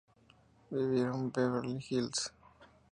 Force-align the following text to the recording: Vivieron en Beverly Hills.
Vivieron 0.71 1.25
en 1.27 1.31
Beverly 1.31 1.85
Hills. 1.91 2.33